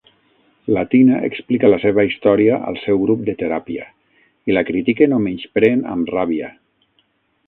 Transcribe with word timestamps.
La 0.75 0.83
Tina 0.93 1.17
explica 1.27 1.69
la 1.73 1.77
seva 1.83 2.05
història 2.07 2.57
al 2.71 2.79
seu 2.85 2.99
grup 3.03 3.21
de 3.27 3.35
teràpia 3.41 3.85
i 4.53 4.57
la 4.59 4.67
critiquen 4.71 5.15
o 5.19 5.21
menyspreen 5.27 5.85
amb 5.97 6.11
ràbia. 6.19 6.51